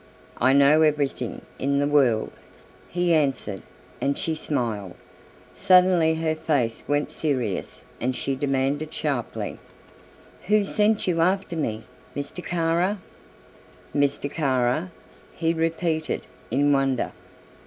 [0.39, 2.31] "I know everything in the world,"
[2.89, 3.61] he answered,
[4.01, 4.95] and she smiled.
[5.53, 9.59] Suddenly her face went serious and she demanded sharply,
[10.47, 11.83] "Who sent you after me
[12.15, 12.43] Mr.
[12.43, 12.97] Kara?"
[13.93, 14.27] "Mr.
[14.27, 14.89] Kara?"
[15.35, 17.11] he repeated, in wonder.